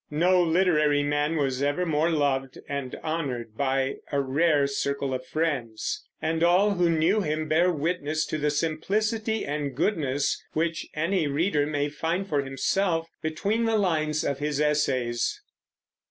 No 0.09 0.41
literary 0.41 1.03
man 1.03 1.35
was 1.37 1.61
ever 1.61 1.85
more 1.85 2.09
loved 2.09 2.57
and 2.67 2.95
honored 3.03 3.55
by 3.55 3.97
a 4.11 4.19
rare 4.19 4.65
circle 4.65 5.13
of 5.13 5.27
friends; 5.27 6.03
and 6.19 6.41
all 6.43 6.71
who 6.71 6.89
knew 6.89 7.21
him 7.21 7.47
bear 7.47 7.71
witness 7.71 8.25
to 8.25 8.39
the 8.39 8.49
simplicity 8.49 9.45
and 9.45 9.75
goodness 9.75 10.43
which 10.53 10.87
any 10.95 11.27
reader 11.27 11.67
may 11.67 11.87
find 11.87 12.27
for 12.27 12.41
himself 12.41 13.09
between 13.21 13.65
the 13.65 13.77
lines 13.77 14.23
of 14.23 14.39
his 14.39 14.59
essays. 14.59 15.39